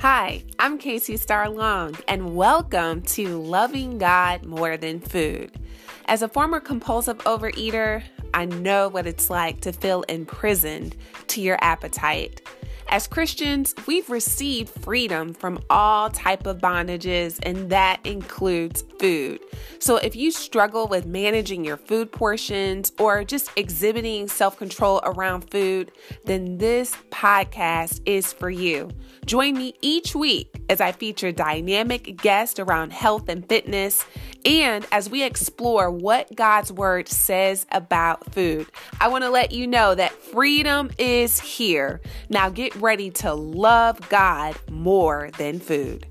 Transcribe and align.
Hi, 0.00 0.44
I'm 0.60 0.78
Casey 0.78 1.16
Star 1.16 1.48
Long, 1.48 1.96
and 2.06 2.36
welcome 2.36 3.02
to 3.02 3.42
Loving 3.42 3.98
God 3.98 4.44
More 4.44 4.76
Than 4.76 5.00
Food. 5.00 5.50
As 6.06 6.22
a 6.22 6.28
former 6.28 6.60
compulsive 6.60 7.18
overeater, 7.24 8.04
I 8.32 8.44
know 8.44 8.88
what 8.88 9.08
it's 9.08 9.28
like 9.28 9.60
to 9.62 9.72
feel 9.72 10.02
imprisoned 10.02 10.94
to 11.26 11.40
your 11.40 11.58
appetite. 11.62 12.42
As 12.90 13.06
Christians, 13.06 13.74
we've 13.86 14.08
received 14.08 14.70
freedom 14.70 15.34
from 15.34 15.62
all 15.68 16.08
type 16.08 16.46
of 16.46 16.56
bondages 16.56 17.38
and 17.42 17.68
that 17.68 18.00
includes 18.04 18.82
food. 18.98 19.40
So 19.78 19.96
if 19.96 20.16
you 20.16 20.30
struggle 20.30 20.88
with 20.88 21.04
managing 21.04 21.66
your 21.66 21.76
food 21.76 22.10
portions 22.10 22.92
or 22.98 23.24
just 23.24 23.50
exhibiting 23.56 24.26
self-control 24.26 25.02
around 25.04 25.50
food, 25.50 25.92
then 26.24 26.56
this 26.56 26.96
podcast 27.10 28.00
is 28.06 28.32
for 28.32 28.48
you. 28.48 28.90
Join 29.26 29.58
me 29.58 29.74
each 29.82 30.14
week 30.14 30.48
as 30.70 30.80
I 30.80 30.92
feature 30.92 31.30
dynamic 31.30 32.16
guests 32.16 32.58
around 32.58 32.94
health 32.94 33.28
and 33.28 33.46
fitness 33.46 34.06
and 34.48 34.86
as 34.90 35.10
we 35.10 35.24
explore 35.24 35.90
what 35.90 36.34
God's 36.34 36.72
word 36.72 37.06
says 37.06 37.66
about 37.70 38.32
food. 38.32 38.66
I 38.98 39.08
want 39.08 39.24
to 39.24 39.30
let 39.30 39.52
you 39.52 39.66
know 39.66 39.94
that 39.94 40.12
freedom 40.12 40.90
is 40.98 41.38
here. 41.38 42.00
Now 42.30 42.48
get 42.48 42.74
ready 42.76 43.10
to 43.10 43.34
love 43.34 44.08
God 44.08 44.56
more 44.70 45.30
than 45.36 45.60
food. 45.60 46.06